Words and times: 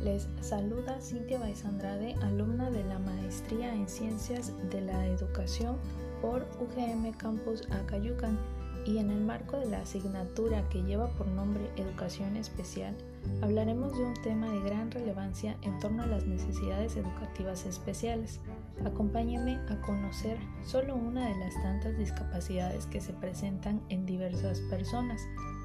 Les 0.00 0.28
saluda 0.40 1.00
Cintia 1.00 1.38
Baiz 1.38 1.64
Andrade, 1.64 2.14
alumna 2.22 2.70
de 2.70 2.84
la 2.84 2.98
Maestría 2.98 3.74
en 3.74 3.86
Ciencias 3.86 4.52
de 4.70 4.80
la 4.80 5.06
Educación 5.06 5.76
por 6.22 6.46
UGM 6.58 7.12
Campus 7.12 7.68
Acayucan 7.70 8.38
y 8.86 8.98
en 8.98 9.10
el 9.10 9.20
marco 9.20 9.58
de 9.58 9.66
la 9.66 9.80
asignatura 9.80 10.66
que 10.68 10.82
lleva 10.82 11.08
por 11.16 11.26
nombre 11.26 11.70
Educación 11.76 12.36
Especial, 12.36 12.94
hablaremos 13.42 13.96
de 13.96 14.04
un 14.04 14.14
tema 14.22 14.50
de 14.50 14.60
gran 14.60 14.90
relevancia 14.90 15.56
en 15.62 15.78
torno 15.80 16.02
a 16.02 16.06
las 16.06 16.24
necesidades 16.24 16.96
educativas 16.96 17.66
especiales. 17.66 18.40
Acompáñenme 18.84 19.56
a 19.68 19.80
conocer 19.82 20.38
solo 20.64 20.96
una 20.96 21.28
de 21.28 21.36
las 21.36 21.54
tantas 21.62 21.96
discapacidades 21.98 22.86
que 22.86 23.00
se 23.00 23.12
presentan 23.12 23.82
en 23.88 24.06
diversas 24.06 24.60
personas, 24.70 25.20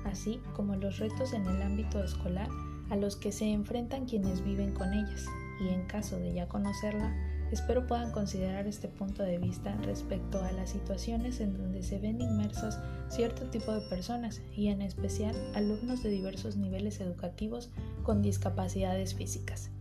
así 0.06 0.42
como 0.56 0.76
los 0.76 1.00
retos 1.00 1.34
en 1.34 1.46
el 1.46 1.62
ámbito 1.62 2.04
escolar 2.04 2.50
a 2.90 2.96
los 2.96 3.16
que 3.16 3.32
se 3.32 3.46
enfrentan 3.52 4.06
quienes 4.06 4.44
viven 4.44 4.74
con 4.74 4.94
ellas, 4.94 5.26
y 5.60 5.70
en 5.70 5.86
caso 5.86 6.18
de 6.18 6.34
ya 6.34 6.48
conocerla, 6.48 7.14
espero 7.52 7.88
puedan 7.88 8.12
considerar 8.12 8.68
este 8.68 8.88
punto 8.88 9.24
de 9.24 9.38
vista 9.38 9.76
respecto 9.84 10.42
a 10.42 10.52
las 10.52 10.70
situaciones 10.70 11.40
en 11.40 11.58
donde 11.58 11.84
se 11.84 12.00
ven 12.00 12.22
inmersas 12.22 12.80
cierto 13.10 13.50
tipo 13.50 13.72
de 13.74 13.82
personas 13.90 14.42
y 14.56 14.68
en 14.68 14.82
especial 14.82 15.36
alumnos 15.56 16.04
de 16.04 16.10
diversos 16.10 16.56
niveles 16.56 17.00
educativos 17.02 17.70
con 18.04 18.22
discapacidades 18.22 19.16
físicas. 19.16 19.72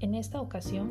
En 0.00 0.14
esta 0.14 0.40
ocasión, 0.40 0.90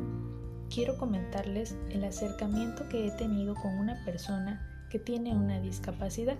quiero 0.72 0.96
comentarles 0.98 1.76
el 1.90 2.04
acercamiento 2.04 2.88
que 2.88 3.06
he 3.06 3.10
tenido 3.12 3.54
con 3.54 3.72
una 3.78 4.04
persona 4.04 4.86
que 4.90 4.98
tiene 4.98 5.34
una 5.34 5.60
discapacidad 5.60 6.36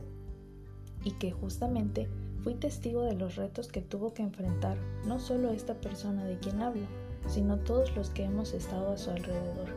y 1.05 1.13
que 1.13 1.31
justamente 1.31 2.09
fui 2.47 2.55
testigo 2.55 3.03
de 3.03 3.17
los 3.17 3.35
retos 3.35 3.67
que 3.67 3.81
tuvo 3.81 4.15
que 4.15 4.23
enfrentar 4.23 4.79
no 5.05 5.19
solo 5.19 5.51
esta 5.51 5.75
persona 5.75 6.25
de 6.25 6.39
quien 6.39 6.63
hablo, 6.63 6.87
sino 7.27 7.59
todos 7.59 7.97
los 7.97 8.11
que 8.11 8.23
hemos 8.23 8.53
estado 8.53 8.93
a 8.93 8.97
su 8.97 9.11
alrededor. 9.11 9.71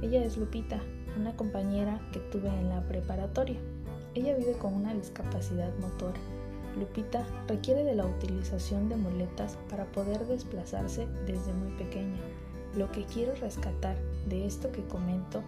Ella 0.00 0.24
es 0.24 0.36
Lupita, 0.36 0.80
una 1.18 1.34
compañera 1.34 2.00
que 2.12 2.20
tuve 2.20 2.46
en 2.50 2.68
la 2.68 2.86
preparatoria. 2.86 3.58
Ella 4.14 4.36
vive 4.36 4.52
con 4.52 4.74
una 4.74 4.94
discapacidad 4.94 5.76
motora. 5.80 6.20
Lupita 6.78 7.26
requiere 7.48 7.82
de 7.82 7.96
la 7.96 8.06
utilización 8.06 8.88
de 8.88 8.94
muletas 8.94 9.58
para 9.68 9.86
poder 9.86 10.24
desplazarse 10.28 11.08
desde 11.26 11.52
muy 11.52 11.72
pequeña. 11.72 12.20
Lo 12.76 12.92
que 12.92 13.06
quiero 13.06 13.34
rescatar 13.34 13.96
de 14.28 14.46
esto 14.46 14.70
que 14.70 14.84
comento 14.84 15.42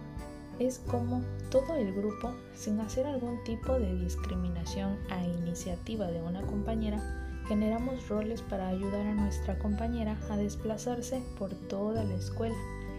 es 0.59 0.79
como 0.79 1.21
todo 1.51 1.75
el 1.75 1.93
grupo, 1.93 2.31
sin 2.55 2.79
hacer 2.79 3.05
algún 3.05 3.43
tipo 3.43 3.73
de 3.73 3.95
discriminación 3.95 4.97
a 5.09 5.23
iniciativa 5.23 6.07
de 6.07 6.21
una 6.21 6.41
compañera, 6.41 7.01
generamos 7.47 8.07
roles 8.09 8.41
para 8.41 8.67
ayudar 8.67 9.05
a 9.05 9.13
nuestra 9.13 9.57
compañera 9.59 10.17
a 10.29 10.37
desplazarse 10.37 11.21
por 11.37 11.51
toda 11.69 12.03
la 12.03 12.15
escuela 12.15 12.55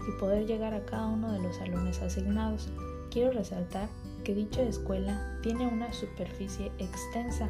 y 0.09 0.19
poder 0.19 0.47
llegar 0.47 0.73
a 0.73 0.84
cada 0.86 1.06
uno 1.06 1.33
de 1.33 1.41
los 1.41 1.56
salones 1.56 2.01
asignados. 2.01 2.69
Quiero 3.11 3.33
resaltar 3.33 3.89
que 4.25 4.34
dicha 4.34 4.62
escuela 4.62 5.39
tiene 5.42 5.67
una 5.67 5.92
superficie 5.92 6.73
extensa, 6.79 7.48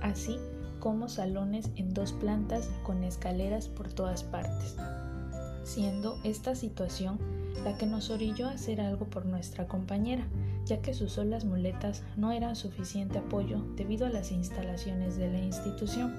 así 0.00 0.38
como 0.80 1.08
salones 1.08 1.70
en 1.76 1.94
dos 1.94 2.12
plantas 2.12 2.68
con 2.82 3.04
escaleras 3.04 3.68
por 3.68 3.92
todas 3.92 4.24
partes, 4.24 4.76
siendo 5.62 6.18
esta 6.24 6.56
situación 6.56 7.18
la 7.64 7.76
que 7.76 7.86
nos 7.86 8.10
orilló 8.10 8.48
a 8.48 8.52
hacer 8.52 8.80
algo 8.80 9.06
por 9.06 9.26
nuestra 9.26 9.66
compañera, 9.66 10.26
ya 10.64 10.80
que 10.80 10.94
sus 10.94 11.12
solas 11.12 11.44
muletas 11.44 12.02
no 12.16 12.32
eran 12.32 12.56
suficiente 12.56 13.18
apoyo 13.18 13.64
debido 13.76 14.06
a 14.06 14.10
las 14.10 14.32
instalaciones 14.32 15.16
de 15.16 15.30
la 15.30 15.38
institución, 15.38 16.14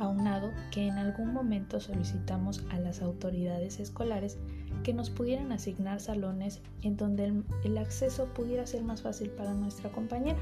aunado 0.00 0.50
que 0.70 0.86
en 0.86 0.98
algún 0.98 1.32
momento 1.32 1.78
solicitamos 1.78 2.64
a 2.70 2.78
las 2.78 3.02
autoridades 3.02 3.80
escolares 3.80 4.38
que 4.82 4.94
nos 4.94 5.10
pudieran 5.10 5.52
asignar 5.52 6.00
salones 6.00 6.60
en 6.82 6.96
donde 6.96 7.26
el, 7.26 7.44
el, 7.64 7.78
acceso 7.78 8.26
pudiera 8.26 8.66
ser 8.66 8.82
más 8.82 9.02
fácil 9.02 9.30
para 9.30 9.52
nuestra 9.52 9.90
compañera, 9.90 10.38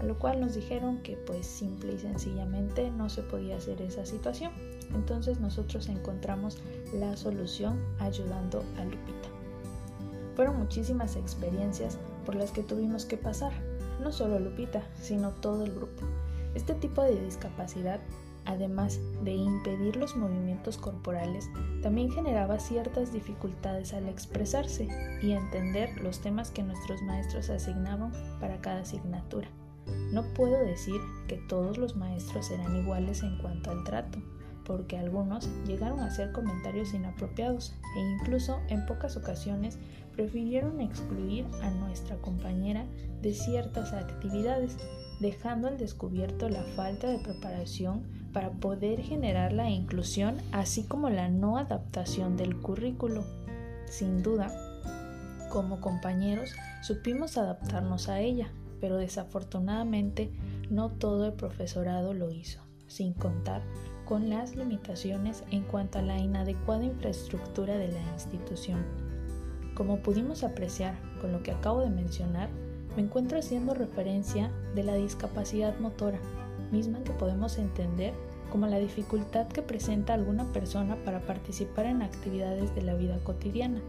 a 0.00 0.04
lo 0.04 0.18
cual 0.18 0.40
nos 0.40 0.54
dijeron 0.54 1.02
que 1.02 1.16
pues 1.16 1.46
simple 1.46 1.94
y 1.94 1.98
sencillamente 1.98 2.90
no 2.90 3.08
se 3.08 3.22
podía 3.22 3.56
hacer 3.56 3.82
esa 3.82 4.06
situación. 4.06 4.52
Entonces 4.94 5.40
nosotros 5.40 5.88
encontramos 5.88 6.58
la 6.94 7.16
solución 7.16 7.80
ayudando 7.98 8.64
a 8.78 8.84
Lupita. 8.84 9.29
Fueron 10.36 10.58
muchísimas 10.58 11.16
experiencias 11.16 11.98
por 12.24 12.34
las 12.34 12.50
que 12.50 12.62
tuvimos 12.62 13.04
que 13.04 13.16
pasar, 13.16 13.52
no 14.00 14.12
solo 14.12 14.38
Lupita, 14.38 14.82
sino 15.00 15.30
todo 15.30 15.64
el 15.64 15.74
grupo. 15.74 16.06
Este 16.54 16.74
tipo 16.74 17.02
de 17.02 17.20
discapacidad, 17.20 18.00
además 18.44 18.98
de 19.22 19.32
impedir 19.32 19.96
los 19.96 20.16
movimientos 20.16 20.78
corporales, 20.78 21.48
también 21.82 22.10
generaba 22.10 22.58
ciertas 22.58 23.12
dificultades 23.12 23.92
al 23.92 24.08
expresarse 24.08 24.88
y 25.22 25.32
entender 25.32 26.00
los 26.00 26.20
temas 26.20 26.50
que 26.50 26.62
nuestros 26.62 27.02
maestros 27.02 27.50
asignaban 27.50 28.12
para 28.40 28.60
cada 28.60 28.80
asignatura. 28.80 29.48
No 30.12 30.22
puedo 30.34 30.58
decir 30.58 31.00
que 31.28 31.36
todos 31.36 31.78
los 31.78 31.96
maestros 31.96 32.50
eran 32.50 32.76
iguales 32.76 33.22
en 33.22 33.38
cuanto 33.38 33.70
al 33.70 33.84
trato, 33.84 34.18
porque 34.70 34.96
algunos 34.96 35.48
llegaron 35.66 35.98
a 35.98 36.06
hacer 36.06 36.30
comentarios 36.30 36.94
inapropiados 36.94 37.74
e 37.96 37.98
incluso 37.98 38.60
en 38.68 38.86
pocas 38.86 39.16
ocasiones 39.16 39.80
prefirieron 40.14 40.80
excluir 40.80 41.44
a 41.60 41.70
nuestra 41.70 42.14
compañera 42.18 42.86
de 43.20 43.34
ciertas 43.34 43.92
actividades, 43.92 44.76
dejando 45.18 45.66
al 45.66 45.76
descubierto 45.76 46.48
la 46.48 46.62
falta 46.62 47.08
de 47.08 47.18
preparación 47.18 48.04
para 48.32 48.52
poder 48.52 49.02
generar 49.02 49.52
la 49.52 49.68
inclusión, 49.68 50.36
así 50.52 50.84
como 50.84 51.10
la 51.10 51.28
no 51.28 51.58
adaptación 51.58 52.36
del 52.36 52.56
currículo. 52.56 53.24
Sin 53.86 54.22
duda, 54.22 54.52
como 55.50 55.80
compañeros 55.80 56.54
supimos 56.80 57.36
adaptarnos 57.38 58.08
a 58.08 58.20
ella, 58.20 58.52
pero 58.80 58.98
desafortunadamente 58.98 60.30
no 60.70 60.90
todo 60.90 61.26
el 61.26 61.32
profesorado 61.32 62.14
lo 62.14 62.30
hizo, 62.30 62.60
sin 62.86 63.14
contar 63.14 63.62
con 64.10 64.28
las 64.28 64.56
limitaciones 64.56 65.44
en 65.52 65.62
cuanto 65.62 66.00
a 66.00 66.02
la 66.02 66.18
inadecuada 66.18 66.82
infraestructura 66.82 67.78
de 67.78 67.92
la 67.92 68.00
institución. 68.12 68.84
Como 69.76 69.98
pudimos 70.00 70.42
apreciar 70.42 70.98
con 71.20 71.30
lo 71.30 71.44
que 71.44 71.52
acabo 71.52 71.82
de 71.82 71.90
mencionar, 71.90 72.48
me 72.96 73.02
encuentro 73.02 73.38
haciendo 73.38 73.72
referencia 73.72 74.50
de 74.74 74.82
la 74.82 74.96
discapacidad 74.96 75.78
motora, 75.78 76.18
misma 76.72 77.04
que 77.04 77.12
podemos 77.12 77.56
entender 77.56 78.12
como 78.50 78.66
la 78.66 78.80
dificultad 78.80 79.46
que 79.46 79.62
presenta 79.62 80.14
alguna 80.14 80.52
persona 80.52 80.96
para 81.04 81.20
participar 81.20 81.86
en 81.86 82.02
actividades 82.02 82.74
de 82.74 82.82
la 82.82 82.94
vida 82.94 83.16
cotidiana, 83.22 83.80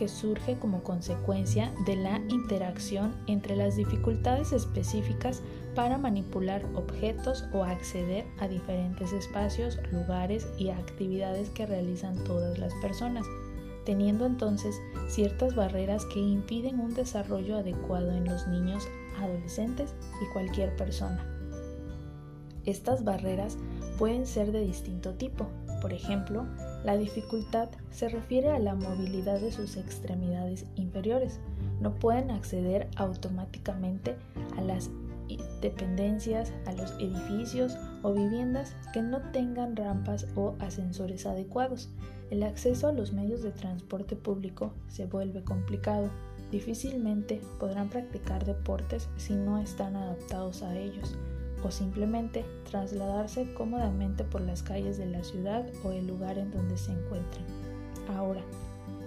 que 0.00 0.08
surge 0.08 0.58
como 0.58 0.82
consecuencia 0.82 1.70
de 1.84 1.94
la 1.94 2.22
interacción 2.30 3.14
entre 3.26 3.54
las 3.54 3.76
dificultades 3.76 4.50
específicas 4.50 5.42
para 5.74 5.98
manipular 5.98 6.64
objetos 6.74 7.44
o 7.52 7.64
acceder 7.64 8.24
a 8.38 8.48
diferentes 8.48 9.12
espacios, 9.12 9.78
lugares 9.92 10.48
y 10.56 10.70
actividades 10.70 11.50
que 11.50 11.66
realizan 11.66 12.16
todas 12.24 12.58
las 12.58 12.72
personas, 12.76 13.26
teniendo 13.84 14.24
entonces 14.24 14.80
ciertas 15.06 15.54
barreras 15.54 16.06
que 16.06 16.20
impiden 16.20 16.80
un 16.80 16.94
desarrollo 16.94 17.58
adecuado 17.58 18.10
en 18.12 18.24
los 18.24 18.48
niños, 18.48 18.88
adolescentes 19.18 19.94
y 20.22 20.32
cualquier 20.32 20.74
persona. 20.76 21.26
Estas 22.64 23.04
barreras 23.04 23.58
pueden 23.98 24.26
ser 24.26 24.50
de 24.50 24.60
distinto 24.60 25.12
tipo, 25.12 25.50
por 25.82 25.92
ejemplo, 25.92 26.46
la 26.84 26.96
dificultad 26.96 27.68
se 27.90 28.08
refiere 28.08 28.50
a 28.50 28.58
la 28.58 28.74
movilidad 28.74 29.40
de 29.40 29.52
sus 29.52 29.76
extremidades 29.76 30.64
inferiores. 30.76 31.38
No 31.80 31.94
pueden 31.94 32.30
acceder 32.30 32.88
automáticamente 32.96 34.16
a 34.56 34.62
las 34.62 34.90
dependencias, 35.60 36.52
a 36.66 36.72
los 36.72 36.92
edificios 36.92 37.76
o 38.02 38.12
viviendas 38.12 38.74
que 38.92 39.02
no 39.02 39.20
tengan 39.30 39.76
rampas 39.76 40.26
o 40.34 40.54
ascensores 40.58 41.26
adecuados. 41.26 41.90
El 42.30 42.42
acceso 42.42 42.88
a 42.88 42.92
los 42.92 43.12
medios 43.12 43.42
de 43.42 43.50
transporte 43.50 44.16
público 44.16 44.72
se 44.88 45.06
vuelve 45.06 45.44
complicado. 45.44 46.10
Difícilmente 46.50 47.40
podrán 47.58 47.90
practicar 47.90 48.44
deportes 48.44 49.08
si 49.16 49.34
no 49.34 49.58
están 49.58 49.96
adaptados 49.96 50.62
a 50.62 50.76
ellos 50.76 51.16
o 51.62 51.70
simplemente 51.70 52.44
trasladarse 52.70 53.52
cómodamente 53.54 54.24
por 54.24 54.40
las 54.40 54.62
calles 54.62 54.98
de 54.98 55.06
la 55.06 55.22
ciudad 55.24 55.66
o 55.84 55.92
el 55.92 56.06
lugar 56.06 56.38
en 56.38 56.50
donde 56.50 56.76
se 56.76 56.92
encuentren. 56.92 57.44
Ahora 58.16 58.42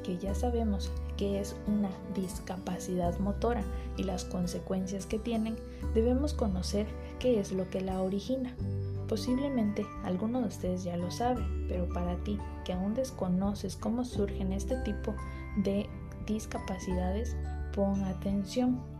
que 0.03 0.17
ya 0.17 0.35
sabemos 0.35 0.91
que 1.17 1.39
es 1.39 1.55
una 1.67 1.89
discapacidad 2.13 3.17
motora 3.19 3.63
y 3.97 4.03
las 4.03 4.25
consecuencias 4.25 5.05
que 5.05 5.19
tienen, 5.19 5.55
debemos 5.93 6.33
conocer 6.33 6.87
qué 7.19 7.39
es 7.39 7.51
lo 7.51 7.69
que 7.69 7.81
la 7.81 8.01
origina. 8.01 8.55
Posiblemente 9.07 9.85
alguno 10.03 10.41
de 10.41 10.47
ustedes 10.47 10.83
ya 10.83 10.97
lo 10.97 11.11
sabe, 11.11 11.45
pero 11.67 11.87
para 11.89 12.15
ti 12.17 12.37
que 12.65 12.73
aún 12.73 12.93
desconoces 12.93 13.75
cómo 13.75 14.05
surgen 14.05 14.51
este 14.53 14.75
tipo 14.77 15.13
de 15.57 15.87
discapacidades, 16.25 17.35
pon 17.73 18.03
atención. 18.03 18.92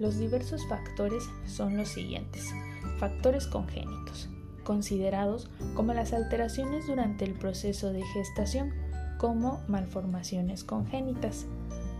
Los 0.00 0.18
diversos 0.18 0.66
factores 0.66 1.22
son 1.46 1.76
los 1.76 1.90
siguientes. 1.90 2.52
Factores 2.98 3.46
congénitos. 3.46 4.28
considerados 4.64 5.50
como 5.74 5.94
las 5.94 6.12
alteraciones 6.12 6.86
durante 6.86 7.24
el 7.24 7.32
proceso 7.32 7.92
de 7.92 8.02
gestación, 8.04 8.72
como 9.18 9.60
malformaciones 9.68 10.64
congénitas, 10.64 11.46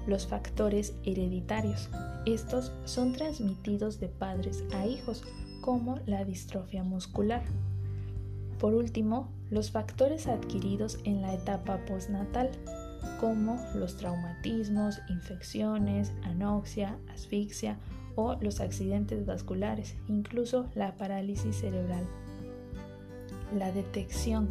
los 0.06 0.26
factores 0.26 0.94
hereditarios. 1.05 1.88
Estos 2.26 2.73
son 2.85 3.12
transmitidos 3.12 3.99
de 3.99 4.08
padres 4.08 4.62
a 4.73 4.87
hijos, 4.87 5.25
como 5.61 5.99
la 6.06 6.25
distrofia 6.25 6.85
muscular. 6.85 7.43
Por 8.58 8.75
último, 8.75 9.32
los 9.50 9.70
factores 9.70 10.26
adquiridos 10.26 10.99
en 11.05 11.23
la 11.23 11.35
etapa 11.35 11.85
postnatal, 11.87 12.50
como 13.19 13.64
los 13.75 13.97
traumatismos, 13.97 15.00
infecciones, 15.08 16.12
anoxia, 16.23 16.97
asfixia 17.12 17.79
o 18.14 18.37
los 18.41 18.61
accidentes 18.61 19.26
vasculares, 19.26 19.97
incluso 20.08 20.67
la 20.75 20.97
parálisis 20.97 21.56
cerebral. 21.56 22.05
La 23.56 23.73
detección 23.73 24.49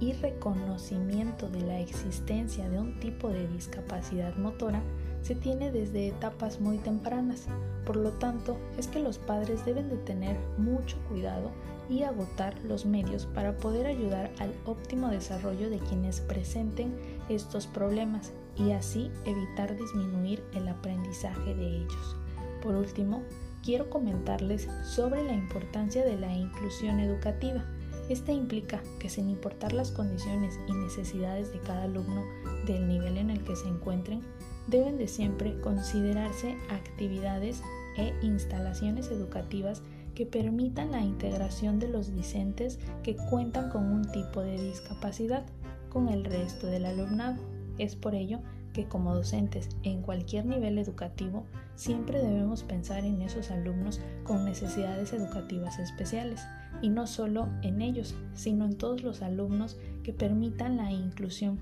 y 0.00 0.12
reconocimiento 0.14 1.48
de 1.48 1.60
la 1.60 1.78
existencia 1.78 2.68
de 2.68 2.78
un 2.78 2.98
tipo 2.98 3.28
de 3.28 3.46
discapacidad 3.48 4.36
motora 4.36 4.82
se 5.22 5.36
tiene 5.36 5.70
desde 5.70 6.08
etapas 6.08 6.60
muy 6.60 6.78
tempranas. 6.78 7.46
Por 7.86 7.96
lo 7.96 8.10
tanto, 8.10 8.58
es 8.76 8.88
que 8.88 8.98
los 8.98 9.18
padres 9.18 9.64
deben 9.64 9.88
de 9.88 9.98
tener 9.98 10.36
mucho 10.58 10.96
cuidado 11.08 11.52
y 11.88 12.02
agotar 12.02 12.54
los 12.64 12.86
medios 12.86 13.26
para 13.26 13.56
poder 13.56 13.86
ayudar 13.86 14.30
al 14.38 14.52
óptimo 14.64 15.08
desarrollo 15.08 15.70
de 15.70 15.78
quienes 15.78 16.20
presenten 16.20 16.94
estos 17.34 17.66
problemas 17.66 18.32
y 18.56 18.72
así 18.72 19.10
evitar 19.24 19.76
disminuir 19.76 20.42
el 20.54 20.68
aprendizaje 20.68 21.54
de 21.54 21.78
ellos. 21.78 22.16
Por 22.62 22.74
último, 22.74 23.22
quiero 23.62 23.90
comentarles 23.90 24.68
sobre 24.84 25.22
la 25.24 25.32
importancia 25.32 26.04
de 26.04 26.18
la 26.18 26.32
inclusión 26.32 27.00
educativa. 27.00 27.64
Esta 28.08 28.32
implica 28.32 28.82
que 28.98 29.08
sin 29.08 29.30
importar 29.30 29.72
las 29.72 29.90
condiciones 29.90 30.58
y 30.68 30.72
necesidades 30.72 31.52
de 31.52 31.60
cada 31.60 31.84
alumno 31.84 32.24
del 32.66 32.86
nivel 32.88 33.16
en 33.16 33.30
el 33.30 33.42
que 33.44 33.56
se 33.56 33.68
encuentren, 33.68 34.22
deben 34.66 34.98
de 34.98 35.08
siempre 35.08 35.60
considerarse 35.60 36.56
actividades 36.68 37.62
e 37.96 38.14
instalaciones 38.22 39.08
educativas 39.08 39.82
que 40.14 40.26
permitan 40.26 40.92
la 40.92 41.00
integración 41.00 41.78
de 41.78 41.88
los 41.88 42.14
discentes 42.14 42.78
que 43.02 43.16
cuentan 43.16 43.70
con 43.70 43.90
un 43.90 44.02
tipo 44.12 44.40
de 44.40 44.60
discapacidad 44.60 45.46
con 45.92 46.08
el 46.08 46.24
resto 46.24 46.66
del 46.66 46.86
alumnado. 46.86 47.36
Es 47.78 47.96
por 47.96 48.14
ello 48.14 48.40
que 48.72 48.86
como 48.86 49.14
docentes 49.14 49.68
en 49.82 50.00
cualquier 50.00 50.46
nivel 50.46 50.78
educativo 50.78 51.44
siempre 51.74 52.22
debemos 52.22 52.62
pensar 52.62 53.04
en 53.04 53.20
esos 53.20 53.50
alumnos 53.50 54.00
con 54.24 54.44
necesidades 54.44 55.12
educativas 55.12 55.78
especiales 55.78 56.40
y 56.80 56.88
no 56.88 57.06
solo 57.06 57.48
en 57.62 57.82
ellos, 57.82 58.14
sino 58.34 58.64
en 58.64 58.76
todos 58.76 59.02
los 59.02 59.20
alumnos 59.20 59.76
que 60.02 60.12
permitan 60.12 60.78
la 60.78 60.90
inclusión 60.90 61.60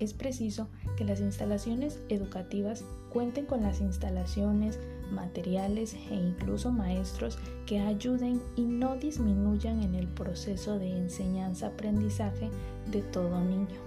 es 0.00 0.14
preciso 0.14 0.68
que 0.96 1.04
las 1.04 1.20
instalaciones 1.20 2.00
educativas 2.08 2.84
cuenten 3.12 3.44
con 3.44 3.62
las 3.62 3.82
instalaciones, 3.82 4.80
materiales 5.10 5.94
e 6.10 6.14
incluso 6.14 6.72
maestros 6.72 7.38
que 7.66 7.80
ayuden 7.80 8.42
y 8.56 8.62
no 8.62 8.96
disminuyan 8.96 9.82
en 9.82 9.94
el 9.94 10.08
proceso 10.08 10.78
de 10.78 10.96
enseñanza-aprendizaje 10.96 12.50
de 12.90 13.02
todo 13.02 13.40
niño. 13.40 13.78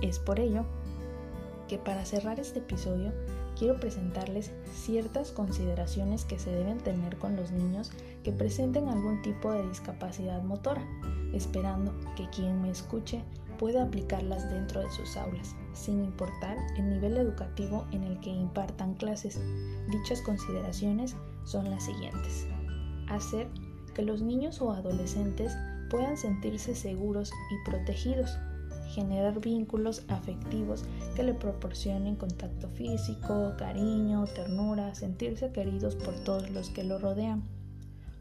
Es 0.00 0.18
por 0.18 0.40
ello 0.40 0.64
que 1.68 1.78
para 1.78 2.04
cerrar 2.04 2.40
este 2.40 2.58
episodio 2.58 3.12
quiero 3.58 3.78
presentarles 3.78 4.50
ciertas 4.74 5.30
consideraciones 5.30 6.24
que 6.24 6.38
se 6.38 6.50
deben 6.50 6.78
tener 6.78 7.16
con 7.18 7.36
los 7.36 7.50
niños 7.52 7.90
que 8.24 8.32
presenten 8.32 8.88
algún 8.88 9.22
tipo 9.22 9.52
de 9.52 9.68
discapacidad 9.68 10.42
motora, 10.42 10.82
esperando 11.32 11.92
que 12.16 12.28
quien 12.30 12.60
me 12.60 12.70
escuche 12.70 13.22
puede 13.62 13.78
aplicarlas 13.78 14.50
dentro 14.50 14.80
de 14.80 14.90
sus 14.90 15.16
aulas, 15.16 15.54
sin 15.72 16.02
importar 16.02 16.56
el 16.76 16.90
nivel 16.90 17.16
educativo 17.16 17.86
en 17.92 18.02
el 18.02 18.18
que 18.18 18.30
impartan 18.30 18.94
clases. 18.94 19.40
Dichas 19.88 20.20
consideraciones 20.20 21.14
son 21.44 21.70
las 21.70 21.84
siguientes. 21.84 22.48
Hacer 23.08 23.46
que 23.94 24.02
los 24.02 24.20
niños 24.20 24.60
o 24.60 24.72
adolescentes 24.72 25.56
puedan 25.90 26.16
sentirse 26.16 26.74
seguros 26.74 27.30
y 27.52 27.70
protegidos. 27.70 28.36
Generar 28.96 29.38
vínculos 29.38 30.02
afectivos 30.08 30.84
que 31.14 31.22
le 31.22 31.32
proporcionen 31.32 32.16
contacto 32.16 32.68
físico, 32.68 33.52
cariño, 33.58 34.24
ternura, 34.34 34.92
sentirse 34.96 35.52
queridos 35.52 35.94
por 35.94 36.18
todos 36.24 36.50
los 36.50 36.70
que 36.70 36.82
lo 36.82 36.98
rodean. 36.98 37.44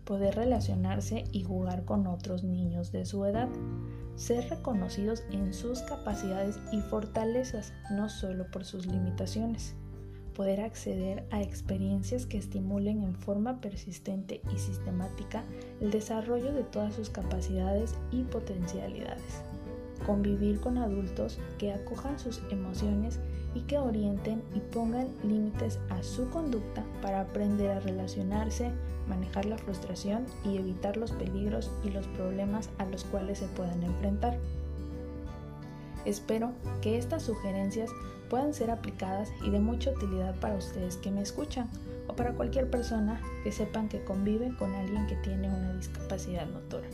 Poder 0.06 0.36
relacionarse 0.36 1.25
y 1.31 1.44
jugar 1.44 1.86
con 1.86 2.07
otros 2.07 2.44
niños 2.44 2.92
de 2.92 3.06
su 3.06 3.24
edad 3.25 3.50
ser 4.15 4.50
reconocidos 4.50 5.24
en 5.31 5.53
sus 5.53 5.81
capacidades 5.81 6.59
y 6.71 6.81
fortalezas, 6.81 7.74
no 7.92 8.09
solo 8.09 8.45
por 8.51 8.65
sus 8.65 8.86
limitaciones, 8.86 9.75
poder 10.36 10.62
acceder 10.62 11.25
a 11.31 11.42
experiencias 11.42 12.25
que 12.25 12.38
estimulen 12.38 13.03
en 13.03 13.15
forma 13.15 13.62
persistente 13.62 14.42
y 14.53 14.57
sistemática 14.59 15.44
el 15.80 15.92
desarrollo 15.92 16.54
de 16.54 16.63
todas 16.63 16.94
sus 16.94 17.09
capacidades 17.09 17.95
y 18.12 18.24
potencialidades, 18.24 19.42
convivir 20.06 20.59
con 20.59 20.77
adultos 20.77 21.39
que 21.57 21.74
acojan 21.74 22.19
sus 22.19 22.42
emociones 22.51 23.19
y 23.53 23.62
que 23.62 23.77
orienten 23.77 24.44
y 24.53 24.59
pongan 24.59 25.09
límites 25.24 25.80
a 25.89 26.01
su 26.03 26.30
conducta 26.30 26.83
para 27.01 27.21
aprender 27.21 27.71
a 27.71 27.80
relacionarse, 27.80 28.71
manejar 29.07 29.45
la 29.45 29.57
frustración 29.57 30.25
y 30.45 30.57
evitar 30.57 30.98
los 30.98 31.12
peligros 31.12 31.71
y 31.83 31.89
los 31.89 32.07
problemas 32.07 32.69
a 32.77 32.86
los 32.86 33.03
cuales 33.03 33.39
se 33.39 33.48
puedan 33.48 33.83
enfrentar. 33.83 34.38
Espero 36.06 36.51
que 36.81 36.98
estas 36.98 37.24
sugerencias 37.24 37.92
puedan 38.30 38.53
ser 38.53 38.71
aplicadas 38.71 39.31
y 39.45 39.50
de 39.50 39.59
mucha 39.59 39.92
utilidad 39.92 40.33
para 40.39 40.56
ustedes 40.56 40.97
que 40.97 41.12
me 41.12 41.21
escuchan 41.21 41.69
o 42.07 42.15
para 42.15 42.33
cualquier 42.33 42.69
persona 42.69 43.21
que 43.44 43.51
sepan 43.51 43.89
que 43.89 44.04
convive 44.04 44.56
con 44.57 44.74
alguien 44.74 45.06
que 45.07 45.15
tiene 45.18 45.50
una 45.50 45.74
discapacidad 45.74 46.50
motora 46.50 46.88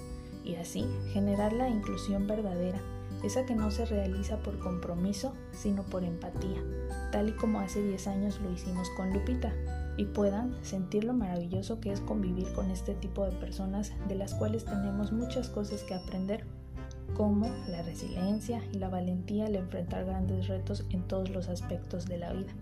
y 0.43 0.55
así 0.55 0.85
generar 1.11 1.53
la 1.53 1.69
inclusión 1.69 2.25
verdadera, 2.25 2.79
esa 3.23 3.45
que 3.45 3.55
no 3.55 3.71
se 3.71 3.85
realiza 3.85 4.37
por 4.37 4.59
compromiso, 4.59 5.33
sino 5.51 5.83
por 5.83 6.03
empatía, 6.03 6.61
tal 7.11 7.29
y 7.29 7.31
como 7.33 7.59
hace 7.59 7.81
10 7.81 8.07
años 8.07 8.39
lo 8.41 8.51
hicimos 8.51 8.89
con 8.91 9.13
Lupita, 9.13 9.53
y 9.97 10.05
puedan 10.05 10.55
sentir 10.63 11.03
lo 11.03 11.13
maravilloso 11.13 11.79
que 11.79 11.91
es 11.91 12.01
convivir 12.01 12.53
con 12.53 12.69
este 12.69 12.93
tipo 12.93 13.25
de 13.25 13.31
personas 13.31 13.93
de 14.07 14.15
las 14.15 14.35
cuales 14.35 14.63
tenemos 14.63 15.11
muchas 15.11 15.49
cosas 15.49 15.83
que 15.83 15.95
aprender, 15.95 16.45
como 17.15 17.47
la 17.67 17.81
resiliencia 17.81 18.61
y 18.71 18.77
la 18.77 18.89
valentía 18.89 19.47
al 19.47 19.55
enfrentar 19.55 20.05
grandes 20.05 20.47
retos 20.47 20.85
en 20.91 21.01
todos 21.07 21.29
los 21.31 21.49
aspectos 21.49 22.05
de 22.05 22.19
la 22.19 22.31
vida. 22.31 22.53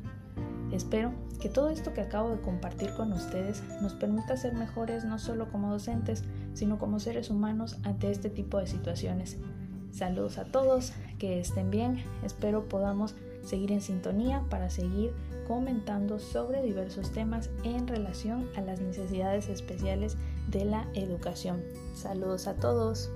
Espero 0.72 1.14
que 1.40 1.50
todo 1.50 1.70
esto 1.70 1.94
que 1.94 2.02
acabo 2.02 2.32
de 2.32 2.42
compartir 2.42 2.94
con 2.96 3.14
ustedes 3.14 3.64
nos 3.82 3.94
permita 3.94 4.36
ser 4.38 4.54
mejores 4.54 5.04
no 5.04 5.20
solo 5.20 5.50
como 5.52 5.72
docentes, 5.72 6.24
sino 6.54 6.80
como 6.80 7.00
seres 7.00 7.30
humanos 7.30 7.78
ante 7.84 8.10
este 8.10 8.30
tipo 8.30 8.60
de 8.60 8.68
situaciones. 8.68 9.38
Saludos 9.96 10.38
a 10.38 10.44
todos, 10.44 10.92
que 11.20 11.40
estén 11.40 11.72
bien, 11.72 12.04
espero 12.22 12.68
podamos 12.68 13.16
seguir 13.46 13.72
en 13.72 13.80
sintonía 13.80 14.44
para 14.50 14.70
seguir 14.70 15.14
comentando 15.48 16.20
sobre 16.20 16.62
diversos 16.62 17.12
temas 17.14 17.50
en 17.64 17.88
relación 17.88 18.50
a 18.58 18.62
las 18.62 18.82
necesidades 18.82 19.48
especiales 19.48 20.18
de 20.50 20.66
la 20.66 20.86
educación. 20.96 21.64
Saludos 21.94 22.48
a 22.48 22.56
todos. 22.56 23.10